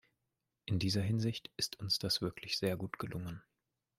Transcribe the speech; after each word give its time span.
In 0.65 0.79
dieser 0.79 1.03
Hinsicht 1.03 1.51
ist 1.57 1.79
uns 1.79 1.99
das 1.99 2.21
wirklich 2.23 2.57
sehr 2.57 2.75
gut 2.75 2.97
gelungen. 2.97 3.43